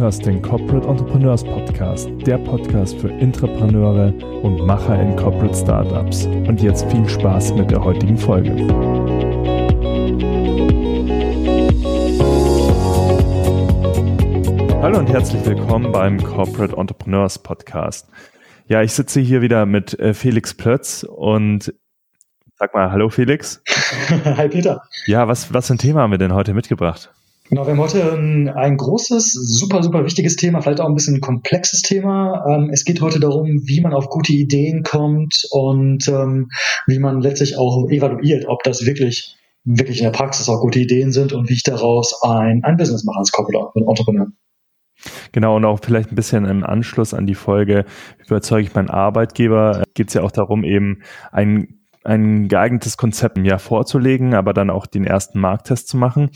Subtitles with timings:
[0.00, 6.24] hörst den Corporate Entrepreneurs Podcast, der Podcast für Intrapreneure und Macher in Corporate Startups.
[6.24, 8.50] Und jetzt viel Spaß mit der heutigen Folge.
[14.80, 18.08] Hallo und herzlich willkommen beim Corporate Entrepreneurs Podcast.
[18.68, 21.74] Ja, ich sitze hier wieder mit äh, Felix Plötz und
[22.54, 23.62] sag mal, hallo Felix.
[24.24, 24.82] Hi Peter.
[25.04, 27.12] Ja, was, was für ein Thema haben wir denn heute mitgebracht?
[27.50, 31.20] Genau, wir haben heute ein, ein, großes, super, super wichtiges Thema, vielleicht auch ein bisschen
[31.20, 32.44] komplexes Thema.
[32.48, 36.48] Ähm, es geht heute darum, wie man auf gute Ideen kommt und ähm,
[36.86, 41.10] wie man letztlich auch evaluiert, ob das wirklich, wirklich in der Praxis auch gute Ideen
[41.10, 44.28] sind und wie ich daraus ein, ein Business mache als Corporate Entrepreneur.
[45.32, 47.84] Genau, und auch vielleicht ein bisschen im Anschluss an die Folge,
[48.18, 53.36] wie überzeuge ich meinen Arbeitgeber, geht es ja auch darum, eben ein ein geeignetes Konzept
[53.36, 56.30] im Jahr vorzulegen, aber dann auch den ersten Markttest zu machen.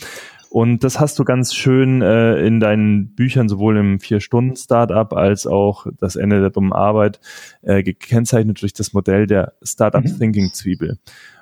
[0.54, 5.88] Und das hast du ganz schön äh, in deinen Büchern, sowohl im Vier-Stunden-Startup als auch
[5.98, 7.18] das Ende der dummen Arbeit,
[7.62, 10.98] äh, gekennzeichnet durch das Modell der Startup-Thinking-Zwiebel.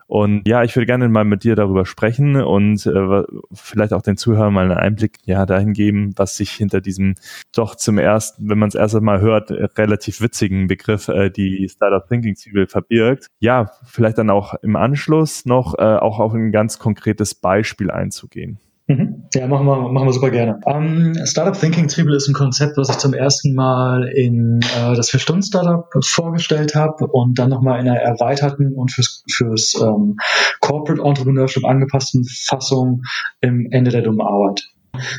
[0.06, 4.16] Und ja, ich würde gerne mal mit dir darüber sprechen und äh, vielleicht auch den
[4.16, 7.16] Zuhörern mal einen Einblick ja dahin geben, was sich hinter diesem
[7.54, 12.08] doch zum ersten, wenn man es erst einmal hört, relativ witzigen Begriff äh, die Startup
[12.08, 13.26] Thinking Zwiebel verbirgt.
[13.40, 18.58] Ja, vielleicht dann auch im Anschluss noch äh, auch auf ein ganz konkretes Beispiel einzugehen.
[19.34, 20.60] Ja, machen wir, machen wir super gerne.
[20.66, 25.08] Ähm, Startup Thinking Zwiebel ist ein Konzept, was ich zum ersten Mal in äh, das
[25.08, 30.18] Vier-Stunden-Startup vorgestellt habe und dann nochmal in einer erweiterten und fürs, fürs ähm,
[30.60, 33.02] Corporate Entrepreneurship angepassten Fassung
[33.40, 34.68] im Ende der dummen Arbeit.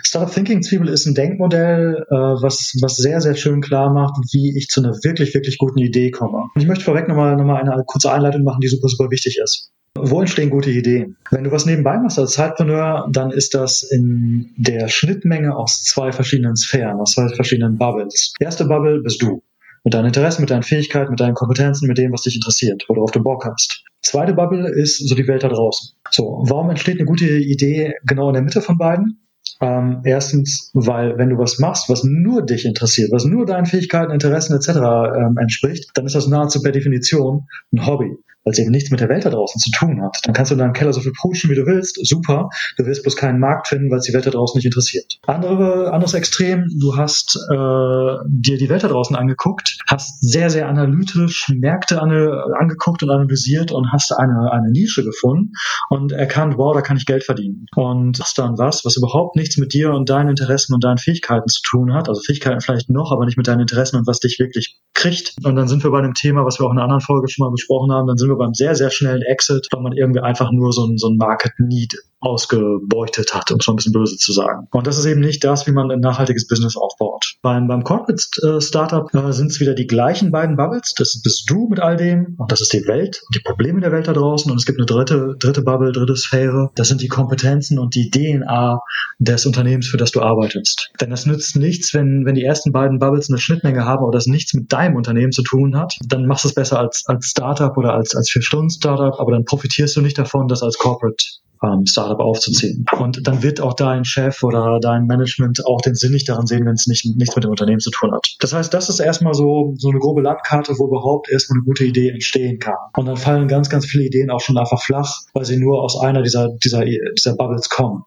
[0.03, 4.55] Startup Thinking Zwiebel ist ein Denkmodell, äh, was, was sehr, sehr schön klar macht, wie
[4.55, 6.49] ich zu einer wirklich, wirklich guten Idee komme.
[6.53, 9.39] Und ich möchte vorweg nochmal noch mal eine kurze Einleitung machen, die super, super wichtig
[9.43, 9.71] ist.
[9.95, 11.17] Wo entstehen gute Ideen?
[11.29, 16.11] Wenn du was nebenbei machst als Zeitpreneur, dann ist das in der Schnittmenge aus zwei
[16.11, 18.33] verschiedenen Sphären, aus zwei verschiedenen Bubbles.
[18.39, 19.43] erste Bubble bist du.
[19.83, 22.95] Mit deinen Interessen, mit deinen Fähigkeiten, mit deinen Kompetenzen, mit dem, was dich interessiert, wo
[22.95, 23.83] du auf dem Bock hast.
[24.01, 25.95] Zweite Bubble ist so die Welt da draußen.
[26.09, 29.19] So, warum entsteht eine gute Idee genau in der Mitte von beiden?
[29.61, 34.11] Ähm, erstens, weil wenn du was machst, was nur dich interessiert, was nur deinen Fähigkeiten,
[34.11, 34.69] Interessen etc.
[34.69, 38.99] Ähm, entspricht, dann ist das nahezu per Definition ein Hobby weil es eben nichts mit
[38.99, 40.17] der Welt da draußen zu tun hat.
[40.23, 41.99] Dann kannst du in deinem Keller so viel pushen, wie du willst.
[42.05, 42.49] Super.
[42.77, 45.19] Du wirst bloß keinen Markt finden, weil es die Welt da draußen nicht interessiert.
[45.27, 50.67] Andere, anderes Extrem, du hast äh, dir die Welt da draußen angeguckt, hast sehr, sehr
[50.67, 55.51] analytisch Märkte ange, angeguckt und analysiert und hast eine, eine Nische gefunden
[55.89, 57.65] und erkannt, wow, da kann ich Geld verdienen.
[57.75, 61.47] Und hast dann was, was überhaupt nichts mit dir und deinen Interessen und deinen Fähigkeiten
[61.47, 62.09] zu tun hat.
[62.09, 65.35] Also Fähigkeiten vielleicht noch, aber nicht mit deinen Interessen und was dich wirklich kriegt.
[65.43, 67.45] Und dann sind wir bei einem Thema, was wir auch in einer anderen Folge schon
[67.45, 70.51] mal besprochen haben, dann sind wir beim sehr, sehr schnellen Exit, weil man irgendwie einfach
[70.51, 74.15] nur so ein, so ein Market Need ausgebeutet hat, um es mal ein bisschen böse
[74.15, 74.67] zu sagen.
[74.71, 77.35] Und das ist eben nicht das, wie man ein nachhaltiges Business aufbaut.
[77.41, 80.93] Beim, beim Corporate äh, Startup äh, sind es wieder die gleichen beiden Bubbles.
[80.95, 83.91] Das bist du mit all dem und das ist die Welt und die Probleme der
[83.91, 84.49] Welt da draußen.
[84.49, 86.71] Und es gibt eine dritte, dritte Bubble, dritte Sphäre.
[86.75, 88.79] Das sind die Kompetenzen und die DNA
[89.19, 90.91] des Unternehmens, für das du arbeitest.
[91.01, 94.27] Denn das nützt nichts, wenn, wenn die ersten beiden Bubbles eine Schnittmenge haben oder das
[94.27, 95.95] nichts mit deinem Unternehmen zu tun hat.
[96.05, 99.95] Dann machst du es besser als, als Startup oder als, als Vier-Stunden-Startup, aber dann profitierst
[99.95, 101.23] du nicht davon, das als Corporate
[101.63, 102.85] ähm, Startup aufzuziehen.
[102.99, 106.65] Und dann wird auch dein Chef oder dein Management auch den Sinn nicht daran sehen,
[106.65, 108.35] wenn es nicht, nichts mit dem Unternehmen zu tun hat.
[108.39, 111.85] Das heißt, das ist erstmal so, so eine grobe Landkarte, wo überhaupt erstmal eine gute
[111.85, 112.75] Idee entstehen kann.
[112.95, 115.99] Und dann fallen ganz, ganz viele Ideen auch schon einfach flach, weil sie nur aus
[115.99, 118.03] einer dieser, dieser, dieser Bubbles kommen.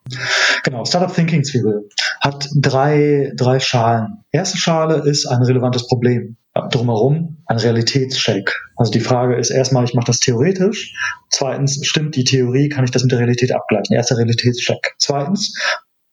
[0.64, 1.88] Genau, Startup Thinking Zwiebel
[2.20, 4.24] hat drei, drei Schalen.
[4.32, 6.36] Erste Schale ist ein relevantes Problem
[6.70, 8.52] drumherum ein Realitätscheck.
[8.76, 10.94] Also die Frage ist erstmal, ich mache das theoretisch.
[11.30, 13.94] Zweitens, stimmt die Theorie, kann ich das mit der Realität abgleichen?
[13.94, 14.94] Erster Realitätscheck.
[14.98, 15.54] Zweitens,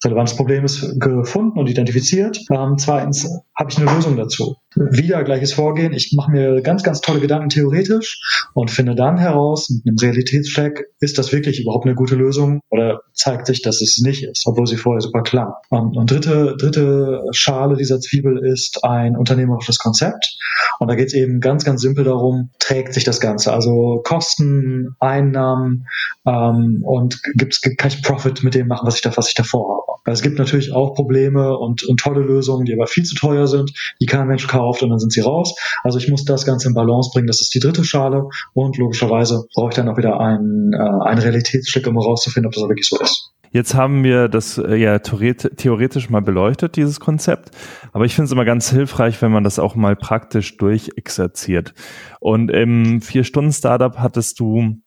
[0.04, 2.40] relevantes Problem ist gefunden und identifiziert.
[2.52, 4.56] Ähm, zweitens, habe ich eine Lösung dazu?
[4.76, 5.94] Wieder gleiches Vorgehen.
[5.94, 8.20] Ich mache mir ganz, ganz tolle Gedanken theoretisch
[8.54, 13.02] und finde dann heraus, mit einem Realitätscheck, ist das wirklich überhaupt eine gute Lösung oder
[13.14, 15.62] zeigt sich, dass es nicht ist, obwohl sie vorher super klar.
[15.70, 20.38] Um, und dritte, dritte Schale dieser Zwiebel ist ein unternehmerisches Konzept.
[20.80, 23.54] Und da geht es eben ganz, ganz simpel darum, trägt sich das Ganze?
[23.54, 25.86] Also Kosten, Einnahmen
[26.26, 29.86] ähm, und gibt's, kann ich Profit mit dem machen, was ich da, was ich davor
[29.88, 29.93] habe.
[30.06, 33.48] Weil es gibt natürlich auch Probleme und, und tolle Lösungen, die aber viel zu teuer
[33.48, 35.56] sind, die kein Mensch kauft und dann sind sie raus.
[35.84, 37.28] Also ich muss das Ganze in Balance bringen.
[37.28, 41.20] Das ist die dritte Schale und logischerweise brauche ich dann auch wieder einen, äh, einen
[41.20, 43.34] Realitätscheck, um herauszufinden, ob das wirklich so ist.
[43.54, 47.52] Jetzt haben wir das äh, ja theoretisch mal beleuchtet, dieses Konzept.
[47.92, 51.76] Aber ich finde es immer ganz hilfreich, wenn man das auch mal praktisch durchexerziert.
[52.20, 54.82] Und im Vier-Stunden-Startup hattest du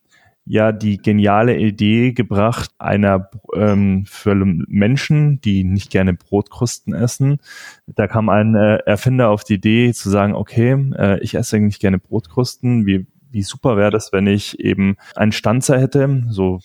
[0.47, 7.39] ja die geniale Idee gebracht, einer ähm, für Menschen, die nicht gerne Brotkrusten essen.
[7.87, 11.79] Da kam ein äh, Erfinder auf die Idee zu sagen, okay, äh, ich esse eigentlich
[11.79, 12.85] gerne Brotkrusten.
[12.85, 16.59] Wie, wie super wäre das, wenn ich eben einen Stanzer hätte, so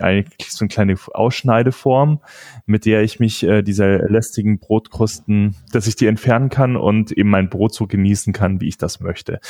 [0.00, 2.20] eigentlich so eine kleine Ausschneideform,
[2.66, 7.30] mit der ich mich äh, dieser lästigen Brotkrusten, dass ich die entfernen kann und eben
[7.30, 9.40] mein Brot so genießen kann, wie ich das möchte.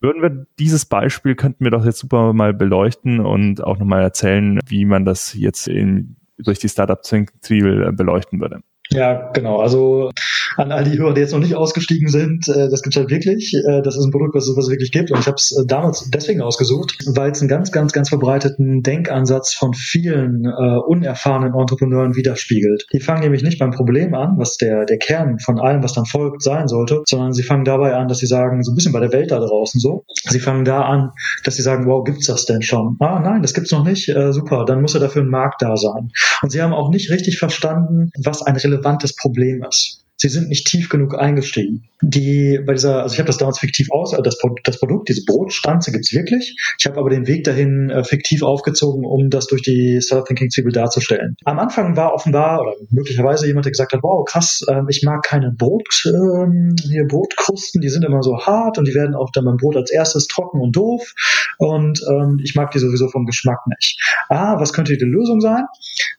[0.00, 4.58] Würden wir dieses Beispiel könnten wir doch jetzt super mal beleuchten und auch nochmal erzählen,
[4.66, 8.62] wie man das jetzt in, durch die Startup-Zwiebel äh, beleuchten würde.
[8.94, 9.58] Ja, genau.
[9.58, 10.10] Also
[10.56, 13.10] an all die Hörer, die jetzt noch nicht ausgestiegen sind, äh, das gibt es halt
[13.10, 13.54] wirklich.
[13.54, 15.10] Äh, das ist ein Produkt, was, es wirklich gibt.
[15.10, 18.82] Und ich habe es äh, damals deswegen ausgesucht, weil es einen ganz, ganz, ganz verbreiteten
[18.82, 22.86] Denkansatz von vielen äh, unerfahrenen Entrepreneuren widerspiegelt.
[22.92, 26.04] Die fangen nämlich nicht beim Problem an, was der, der Kern von allem, was dann
[26.04, 29.00] folgt, sein sollte, sondern sie fangen dabei an, dass sie sagen, so ein bisschen bei
[29.00, 31.12] der Welt da draußen so, sie fangen da an,
[31.44, 32.96] dass sie sagen, wow, gibt's das denn schon?
[33.00, 34.08] Ah, nein, das gibt's noch nicht.
[34.08, 36.10] Äh, super, dann muss ja dafür ein Markt da sein.
[36.42, 39.98] Und sie haben auch nicht richtig verstanden, was ein relevantes relevantes Problem ist.
[40.16, 41.88] Sie sind nicht tief genug eingestiegen.
[42.00, 45.24] Die bei dieser, also ich habe das damals fiktiv aus, äh, das, das Produkt, diese
[45.24, 46.54] Brotstanze gibt's wirklich.
[46.78, 50.50] Ich habe aber den Weg dahin äh, fiktiv aufgezogen, um das durch die Startup Thinking
[50.50, 51.34] Zwiebel darzustellen.
[51.44, 55.24] Am Anfang war offenbar oder möglicherweise jemand, der gesagt hat, wow, krass, äh, ich mag
[55.24, 59.44] keine Brot, äh, hier Brotkrusten, die sind immer so hart und die werden auch dann
[59.44, 61.14] beim Brot als erstes trocken und doof
[61.58, 64.00] und ähm, ich mag die sowieso vom Geschmack nicht.
[64.28, 65.64] Ah, was könnte die Lösung sein?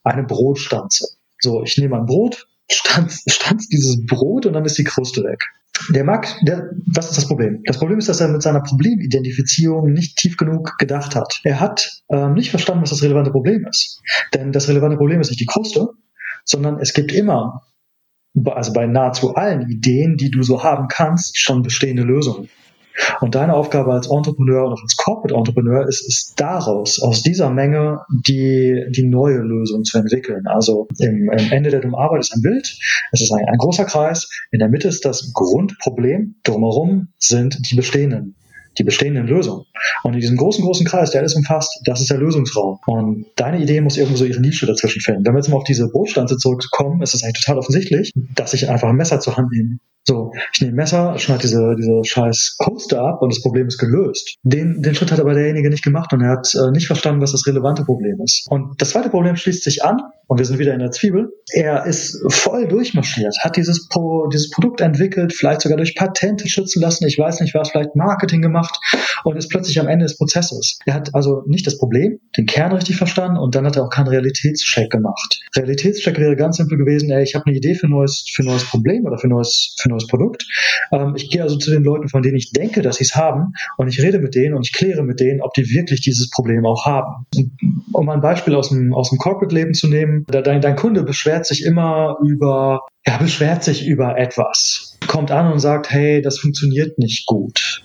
[0.04, 1.08] Eine Brotstanze.
[1.40, 5.40] So, ich nehme ein Brot, stanzt dieses Brot und dann ist die Kruste weg.
[5.90, 7.62] Der mag, der, was ist das Problem?
[7.66, 11.42] Das Problem ist, dass er mit seiner Problemidentifizierung nicht tief genug gedacht hat.
[11.44, 14.02] Er hat ähm, nicht verstanden, was das relevante Problem ist.
[14.34, 15.90] Denn das relevante Problem ist nicht die Kruste,
[16.46, 17.64] sondern es gibt immer,
[18.46, 22.50] also bei nahezu allen Ideen, die du so haben kannst, schon bestehende Lösungen.
[23.22, 27.50] Und deine Aufgabe als Entrepreneur und auch als Corporate Entrepreneur ist es daraus, aus dieser
[27.50, 30.48] Menge, die, die neue Lösung zu entwickeln.
[30.48, 32.78] Also im, im Ende der Dummarbeit ist ein Bild,
[33.12, 37.76] es ist ein, ein großer Kreis, in der Mitte ist das Grundproblem, drumherum sind die
[37.76, 38.36] bestehenden
[38.78, 39.66] die bestehenden Lösungen.
[40.04, 42.80] Und in diesem großen, großen Kreis, der alles umfasst, das ist der Lösungsraum.
[42.86, 45.26] Und deine Idee muss irgendwo so ihre Nische dazwischen finden.
[45.26, 48.70] Wenn wir jetzt mal auf diese Brotstanze zurückkommen, ist es eigentlich total offensichtlich, dass ich
[48.70, 49.78] einfach ein Messer zur Hand nehme.
[50.06, 54.36] So, ich nehme Messer, schneide diese, diese scheiß Coaster ab und das Problem ist gelöst.
[54.44, 57.32] Den, den Schritt hat aber derjenige nicht gemacht und er hat äh, nicht verstanden, was
[57.32, 58.46] das relevante Problem ist.
[58.50, 60.02] Und das zweite Problem schließt sich an
[60.34, 61.32] und wir sind wieder in der Zwiebel.
[61.54, 66.82] Er ist voll durchmarschiert, hat dieses, Pro, dieses Produkt entwickelt, vielleicht sogar durch Patente schützen
[66.82, 68.76] lassen, ich weiß nicht was, vielleicht Marketing gemacht
[69.26, 70.80] und ist plötzlich am Ende des Prozesses.
[70.88, 73.92] Er hat also nicht das Problem, den Kern richtig verstanden und dann hat er auch
[73.92, 75.40] keinen Realitätscheck gemacht.
[75.56, 78.64] Realitätscheck wäre ganz simpel gewesen, ey, ich habe eine Idee für ein neues, für neues
[78.66, 80.48] Problem oder für ein neues, für neues Produkt.
[80.92, 83.54] Ähm, ich gehe also zu den Leuten, von denen ich denke, dass sie es haben
[83.78, 86.66] und ich rede mit denen und ich kläre mit denen, ob die wirklich dieses Problem
[86.66, 87.28] auch haben.
[87.92, 91.64] Um ein Beispiel aus dem, aus dem Corporate-Leben zu nehmen, dein, dein Kunde beschwert sich
[91.64, 97.26] immer über, er beschwert sich über etwas, kommt an und sagt, hey, das funktioniert nicht
[97.26, 97.84] gut.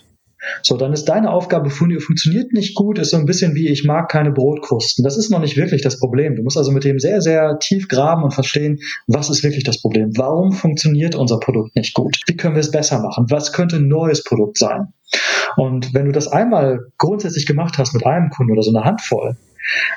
[0.63, 4.09] So, dann ist deine Aufgabe, funktioniert nicht gut, ist so ein bisschen wie, ich mag
[4.09, 5.03] keine Brotkrusten.
[5.03, 6.35] Das ist noch nicht wirklich das Problem.
[6.35, 9.81] Du musst also mit dem sehr, sehr tief graben und verstehen, was ist wirklich das
[9.81, 10.11] Problem?
[10.15, 12.19] Warum funktioniert unser Produkt nicht gut?
[12.27, 13.25] Wie können wir es besser machen?
[13.29, 14.93] Was könnte ein neues Produkt sein?
[15.57, 19.35] Und wenn du das einmal grundsätzlich gemacht hast mit einem Kunden oder so eine Handvoll,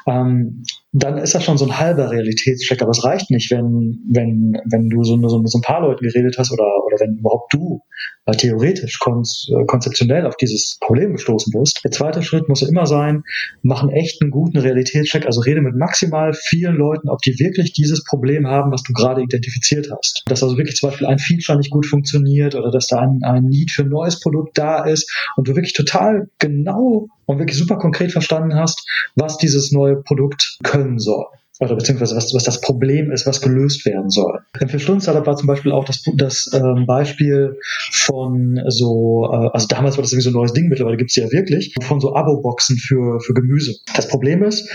[0.06, 2.82] ähm, dann ist das schon so ein halber Realitätscheck.
[2.82, 6.37] Aber es reicht nicht, wenn, wenn, wenn du so, so, so ein paar Leuten geredet
[6.38, 7.80] hast oder, oder wenn überhaupt du
[8.26, 11.80] äh, theoretisch kon äh, konzeptionell auf dieses Problem gestoßen bist.
[11.82, 13.25] Der zweite Schritt muss immer sein,
[13.62, 18.04] mach einen echten guten Realitätscheck, also rede mit maximal vielen Leuten, ob die wirklich dieses
[18.04, 20.23] Problem haben, was du gerade identifiziert hast.
[20.26, 23.44] Dass also wirklich zum Beispiel ein Feature nicht gut funktioniert oder dass da ein, ein
[23.44, 27.76] Need für ein neues Produkt da ist und du wirklich total genau und wirklich super
[27.76, 28.86] konkret verstanden hast,
[29.16, 31.26] was dieses neue Produkt können soll
[31.62, 34.40] oder beziehungsweise was, was das Problem ist, was gelöst werden soll.
[34.58, 37.58] Im Vier-Stunden-Startup war zum Beispiel auch das, das ähm, Beispiel
[37.92, 41.16] von so, äh, also damals war das irgendwie so ein neues Ding, mittlerweile gibt es
[41.16, 43.76] ja wirklich, von so Abo-Boxen für, für Gemüse.
[43.94, 44.68] Das Problem ist,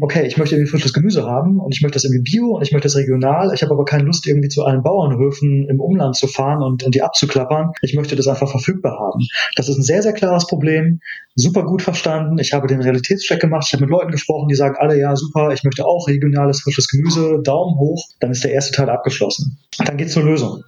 [0.00, 2.72] okay, ich möchte irgendwie frisches Gemüse haben und ich möchte das irgendwie bio und ich
[2.72, 6.26] möchte das regional, ich habe aber keine Lust irgendwie zu allen Bauernhöfen im Umland zu
[6.26, 7.70] fahren und, und die abzuklappern.
[7.82, 9.20] Ich möchte das einfach verfügbar haben.
[9.54, 11.00] Das ist ein sehr, sehr klares Problem,
[11.34, 12.38] super gut verstanden.
[12.38, 15.52] Ich habe den Realitätscheck gemacht, ich habe mit Leuten gesprochen, die sagen alle, ja super,
[15.52, 19.58] ich möchte auch regional regionales frisches Gemüse, Daumen hoch, dann ist der erste Teil abgeschlossen.
[19.78, 20.64] Dann geht's zur Lösung.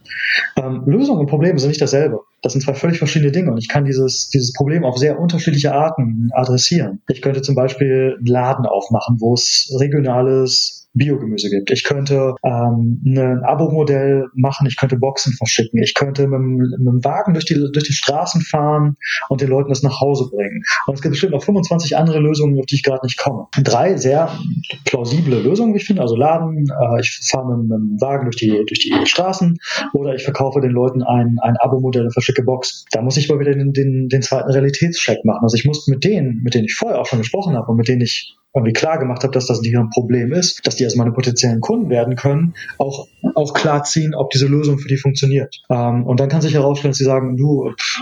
[0.57, 2.21] Ähm, Lösung und Problem sind nicht dasselbe.
[2.43, 5.73] Das sind zwei völlig verschiedene Dinge und ich kann dieses, dieses Problem auf sehr unterschiedliche
[5.73, 7.01] Arten adressieren.
[7.09, 11.71] Ich könnte zum Beispiel einen Laden aufmachen, wo es regionales Biogemüse gibt.
[11.71, 16.41] Ich könnte ähm, ein Abo-Modell machen, ich könnte Boxen verschicken, ich könnte mit,
[16.79, 18.97] mit dem Wagen durch die, durch die Straßen fahren
[19.29, 20.63] und den Leuten das nach Hause bringen.
[20.87, 23.49] Und es gibt bestimmt noch 25 andere Lösungen, auf die ich gerade nicht komme.
[23.63, 24.31] Drei sehr
[24.85, 26.03] plausible Lösungen, wie ich finde.
[26.03, 29.59] Also Laden, äh, ich fahre mit, mit dem Wagen durch die, durch die Straßen
[29.93, 32.87] oder ich verkaufe den Leuten ein, ein Abo-Modell und verschicke Boxen.
[32.93, 35.43] Da muss ich mal wieder den, den, den zweiten Realitätscheck machen.
[35.43, 37.89] Also ich muss mit denen, mit denen ich vorher auch schon gesprochen habe und mit
[37.89, 40.97] denen ich irgendwie klar gemacht habe, dass das hier ein Problem ist, dass die also
[40.97, 45.61] meine potenziellen Kunden werden können, auch, auch klar ziehen, ob diese Lösung für die funktioniert.
[45.69, 48.01] Ähm, und dann kann sich herausstellen, dass sie sagen, du, pff,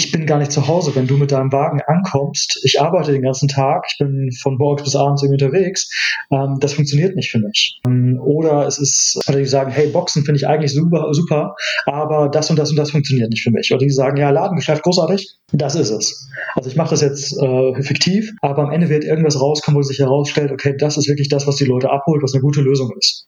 [0.00, 2.58] ich bin gar nicht zu Hause, wenn du mit deinem Wagen ankommst.
[2.64, 5.90] Ich arbeite den ganzen Tag, ich bin von morgens bis abends irgendwie unterwegs.
[6.30, 7.78] Ähm, das funktioniert nicht für mich.
[7.86, 11.54] Ähm, oder es ist, oder die sagen, hey, Boxen finde ich eigentlich super, super,
[11.84, 13.70] aber das und das und das funktioniert nicht für mich.
[13.72, 16.30] Oder die sagen, ja, Ladengeschäft, großartig, das ist es.
[16.54, 19.98] Also ich mache das jetzt äh, fiktiv, aber am Ende wird irgendwas rauskommen, wo sich
[19.98, 23.26] herausstellt, okay, das ist wirklich das, was die Leute abholt, was eine gute Lösung ist.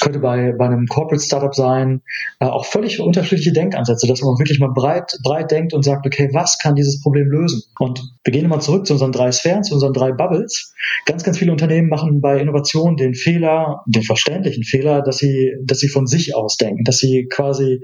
[0.00, 2.02] Könnte bei, bei einem Corporate Startup sein,
[2.40, 6.28] äh, auch völlig unterschiedliche Denkansätze, dass man wirklich mal breit, breit denkt und sagt, okay,
[6.32, 7.62] was kann dieses Problem lösen?
[7.78, 10.74] Und wir gehen mal zurück zu unseren drei Sphären, zu unseren drei Bubbles.
[11.06, 15.78] Ganz, ganz viele Unternehmen machen bei Innovation den Fehler, den verständlichen Fehler, dass sie, dass
[15.78, 17.80] sie von sich aus denken, dass sie quasi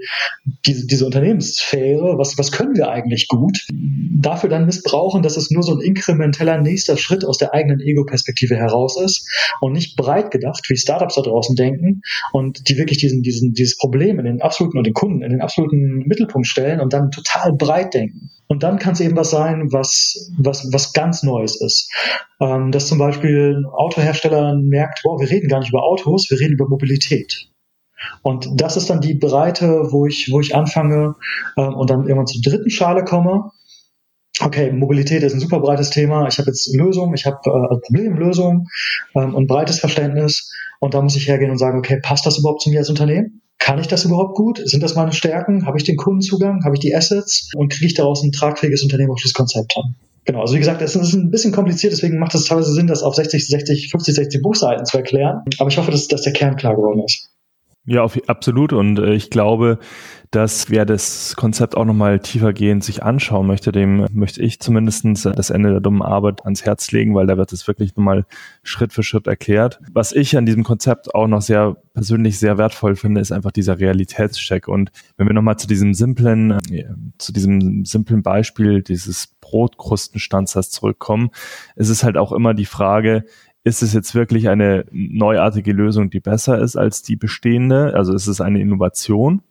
[0.67, 5.63] diese, diese Unternehmenssphäre, was, was können wir eigentlich gut, dafür dann missbrauchen, dass es nur
[5.63, 9.27] so ein inkrementeller nächster Schritt aus der eigenen Ego-Perspektive heraus ist
[9.59, 13.77] und nicht breit gedacht, wie Startups da draußen denken und die wirklich diesen, diesen, dieses
[13.77, 17.53] Problem in den absoluten und den Kunden in den absoluten Mittelpunkt stellen und dann total
[17.53, 18.29] breit denken.
[18.47, 21.89] Und dann kann es eben was sein, was, was, was ganz Neues ist.
[22.41, 26.39] Ähm, dass zum Beispiel ein Autohersteller merkt, wow, wir reden gar nicht über Autos, wir
[26.39, 27.47] reden über Mobilität.
[28.23, 31.15] Und das ist dann die Breite, wo ich, wo ich anfange
[31.57, 33.51] ähm, und dann irgendwann zur dritten Schale komme.
[34.43, 36.27] Okay, Mobilität ist ein super breites Thema.
[36.27, 38.67] Ich habe jetzt Lösung, ich habe äh, Problemlösung
[39.15, 40.51] ähm, und breites Verständnis.
[40.79, 43.41] Und da muss ich hergehen und sagen, okay, passt das überhaupt zu mir als Unternehmen?
[43.59, 44.59] Kann ich das überhaupt gut?
[44.65, 45.67] Sind das meine Stärken?
[45.67, 46.63] Habe ich den Kundenzugang?
[46.65, 47.51] Habe ich die Assets?
[47.55, 49.95] Und kriege ich daraus ein tragfähiges das Konzept haben?
[50.25, 53.01] Genau, also wie gesagt, es ist ein bisschen kompliziert, deswegen macht es teilweise Sinn, das
[53.01, 55.43] auf 60, 60, 50, 60 Buchseiten zu erklären.
[55.59, 57.30] Aber ich hoffe, dass, dass der Kern klar geworden ist.
[57.85, 58.73] Ja, auf, absolut.
[58.73, 59.79] Und äh, ich glaube,
[60.29, 65.49] dass wer das Konzept auch nochmal tiefergehend sich anschauen möchte, dem möchte ich zumindestens das
[65.49, 68.25] Ende der dummen Arbeit ans Herz legen, weil da wird es wirklich nochmal
[68.61, 69.79] Schritt für Schritt erklärt.
[69.91, 73.79] Was ich an diesem Konzept auch noch sehr persönlich sehr wertvoll finde, ist einfach dieser
[73.79, 74.67] Realitätscheck.
[74.67, 76.85] Und wenn wir nochmal zu diesem simplen, äh,
[77.17, 81.31] zu diesem simplen Beispiel dieses Brotkrustenstanzers zurückkommen,
[81.75, 83.25] ist es halt auch immer die Frage,
[83.63, 87.93] ist es jetzt wirklich eine neuartige Lösung, die besser ist als die bestehende?
[87.93, 89.41] Also ist es eine Innovation?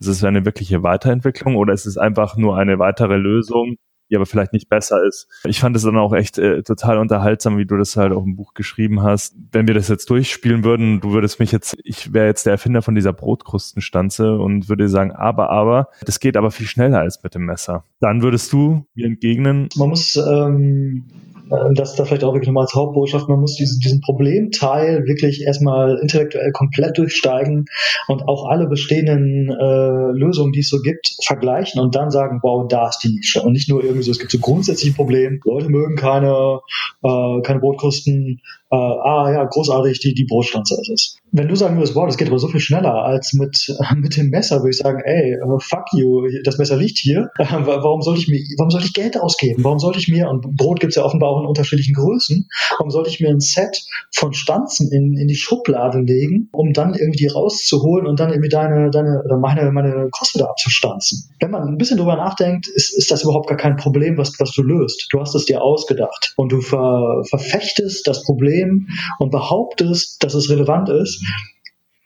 [0.00, 3.76] Ist es eine wirkliche Weiterentwicklung oder ist es einfach nur eine weitere Lösung,
[4.10, 5.28] die aber vielleicht nicht besser ist?
[5.44, 8.36] Ich fand es dann auch echt äh, total unterhaltsam, wie du das halt auch im
[8.36, 9.34] Buch geschrieben hast.
[9.50, 12.82] Wenn wir das jetzt durchspielen würden, du würdest mich jetzt, ich wäre jetzt der Erfinder
[12.82, 17.34] von dieser Brotkrustenstanze und würde sagen, aber, aber, das geht aber viel schneller als mit
[17.34, 17.84] dem Messer.
[18.00, 19.70] Dann würdest du mir entgegnen.
[19.76, 21.33] Man muss ähm äh,
[21.74, 25.42] das ist da vielleicht auch wirklich nochmal als Hauptbotschaft, man muss diesen, diesen Problemteil wirklich
[25.42, 27.66] erstmal intellektuell komplett durchsteigen
[28.08, 32.66] und auch alle bestehenden äh, Lösungen, die es so gibt, vergleichen und dann sagen, wow,
[32.68, 33.42] da ist die Nische.
[33.42, 36.60] Und nicht nur irgendwie so, es gibt so grundsätzliche Probleme, Leute mögen keine,
[37.02, 41.18] äh, keine Brotkrusten, äh, ah ja, großartig, die, die Brotstanze ist es.
[41.36, 44.30] Wenn du sagen würdest, wow, das geht aber so viel schneller als mit, mit dem
[44.30, 47.30] Messer, würde ich sagen, ey, uh, fuck you, das Messer liegt hier.
[47.44, 49.62] Äh, warum sollte ich mir, warum sollte ich Geld ausgeben?
[49.62, 52.48] Warum sollte ich mir, und Brot gibt's ja offenbar auch in unterschiedlichen Größen,
[52.78, 56.94] warum sollte ich mir ein Set von Stanzen in, in die Schublade legen, um dann
[56.94, 61.28] irgendwie rauszuholen und dann irgendwie deine, deine, oder meine, meine Kosten da abzustanzen?
[61.38, 64.52] Wenn man ein bisschen drüber nachdenkt, ist, ist das überhaupt gar kein Problem, was, was
[64.52, 65.08] du löst.
[65.10, 68.88] Du hast es dir ausgedacht und du ver, verfechtest das Problem
[69.18, 71.23] und behauptest, dass es relevant ist,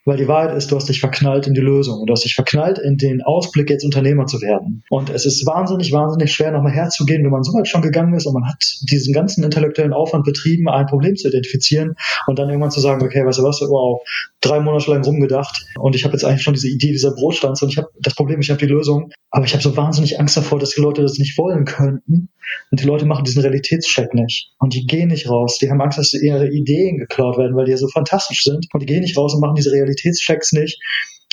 [0.08, 2.06] weil die Wahrheit ist, du hast dich verknallt in die Lösung.
[2.06, 4.82] Du hast dich verknallt in den Ausblick, jetzt Unternehmer zu werden.
[4.88, 8.24] Und es ist wahnsinnig, wahnsinnig schwer, nochmal herzugehen, wenn man so weit schon gegangen ist
[8.24, 8.56] und man hat
[8.90, 11.94] diesen ganzen intellektuellen Aufwand betrieben, ein Problem zu identifizieren
[12.26, 14.00] und dann irgendwann zu sagen, okay, weißt du was, wow,
[14.40, 15.66] drei Monate lang rumgedacht.
[15.78, 18.40] Und ich habe jetzt eigentlich schon diese Idee dieser Brotstanze und ich habe das Problem,
[18.40, 21.18] ich habe die Lösung, aber ich habe so wahnsinnig Angst davor, dass die Leute das
[21.18, 22.28] nicht wollen könnten.
[22.70, 24.52] Und die Leute machen diesen Realitätscheck nicht.
[24.58, 25.58] Und die gehen nicht raus.
[25.60, 28.66] Die haben Angst, dass ihre Ideen geklaut werden, weil die ja so fantastisch sind.
[28.72, 30.80] Und die gehen nicht raus und machen diese Realitätschecks nicht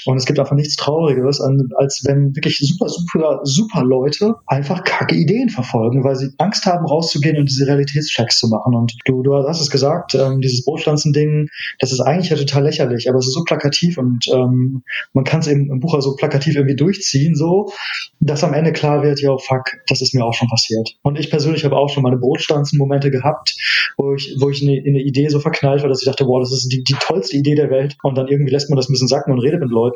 [0.05, 1.41] Und es gibt einfach nichts Traurigeres,
[1.75, 6.85] als wenn wirklich super, super, super Leute einfach kacke Ideen verfolgen, weil sie Angst haben,
[6.85, 8.75] rauszugehen und diese Realitätschecks zu machen.
[8.75, 13.09] Und du, du hast es gesagt, ähm, dieses Brotstanzen-Ding, das ist eigentlich ja total lächerlich,
[13.09, 14.83] aber es ist so plakativ und ähm,
[15.13, 17.71] man kann es im, im Buch so plakativ irgendwie durchziehen, so,
[18.19, 20.95] dass am Ende klar wird, ja, fuck, das ist mir auch schon passiert.
[21.03, 23.55] Und ich persönlich habe auch schon meine Brotstanzen-Momente gehabt,
[23.97, 26.51] wo ich, wo ich in eine, Idee so verknallt war, dass ich dachte, wow, das
[26.51, 27.95] ist die, die tollste Idee der Welt.
[28.03, 29.94] Und dann irgendwie lässt man das ein bisschen sacken und redet mit Leuten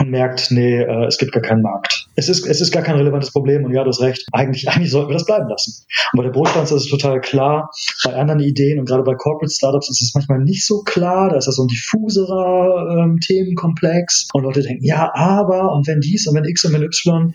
[0.00, 2.08] und merkt, nee, äh, es gibt gar keinen Markt.
[2.14, 4.24] Es ist, es ist gar kein relevantes Problem und ja, du hast recht.
[4.32, 5.84] Eigentlich, eigentlich sollten wir das bleiben lassen.
[6.12, 7.70] Und bei der Brotstanze ist es total klar.
[8.04, 11.28] Bei anderen Ideen und gerade bei Corporate Startups ist es manchmal nicht so klar.
[11.30, 16.00] Da ist das so ein diffuserer ähm, Themenkomplex und Leute denken, ja, aber und wenn
[16.00, 17.34] dies und wenn X und wenn Y.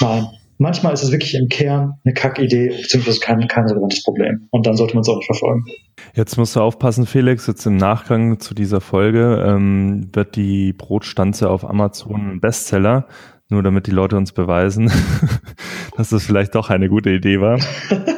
[0.00, 0.28] Nein,
[0.58, 4.48] manchmal ist es wirklich im Kern eine Kackidee, beziehungsweise kein, kein relevantes Problem.
[4.50, 5.64] Und dann sollte man es auch nicht verfolgen.
[6.14, 11.50] Jetzt musst du aufpassen, Felix, jetzt im Nachgang zu dieser Folge ähm, wird die Brotstanze
[11.50, 13.06] auf Amazon ein Bestseller,
[13.48, 14.90] nur damit die Leute uns beweisen,
[15.96, 17.58] dass das vielleicht doch eine gute Idee war.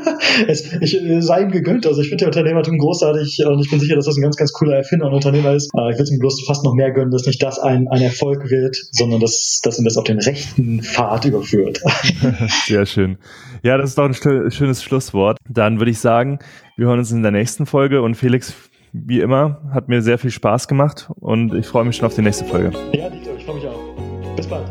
[0.49, 1.87] es, ich äh, sei ihm gegönnt.
[1.87, 4.53] Also ich finde der Unternehmertum großartig und ich bin sicher, dass das ein ganz, ganz
[4.53, 5.71] cooler Erfinder und Unternehmer ist.
[5.75, 8.51] Aber ich würde ihm bloß fast noch mehr gönnen, dass nicht das ein, ein Erfolg
[8.51, 11.81] wird, sondern dass, dass ihn das auf den rechten Pfad überführt.
[12.67, 13.19] Sehr schön.
[13.63, 15.39] Ja, das ist doch ein schönes Schlusswort.
[15.49, 16.39] Dann würde ich sagen,
[16.77, 18.55] wir hören uns in der nächsten Folge und Felix,
[18.93, 22.23] wie immer, hat mir sehr viel Spaß gemacht und ich freue mich schon auf die
[22.23, 22.73] nächste Folge.
[22.93, 24.37] Ja, Dieter, ich freue mich auch.
[24.37, 24.67] Bis bald.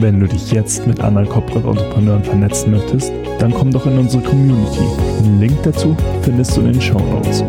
[0.00, 4.84] Wenn du dich jetzt mit anderen Corporate-Entrepreneuren vernetzen möchtest, dann komm doch in unsere Community.
[5.24, 7.42] Den Link dazu findest du in den Show Notes.